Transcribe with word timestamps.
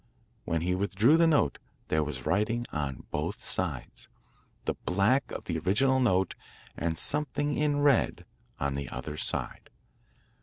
When 0.45 0.61
he 0.61 0.73
withdrew 0.73 1.15
the 1.15 1.27
note, 1.27 1.59
there 1.89 2.03
was 2.03 2.25
writing 2.25 2.65
on 2.73 3.03
both 3.11 3.39
sides, 3.39 4.07
the 4.65 4.73
black 4.73 5.29
of 5.31 5.45
the 5.45 5.59
original 5.59 5.99
note 5.99 6.33
and 6.75 6.97
something 6.97 7.55
in 7.55 7.81
red 7.81 8.25
on 8.59 8.73
the 8.73 8.89
other 8.89 9.15
side. 9.15 9.69